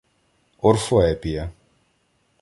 Орфоепія 0.67 1.45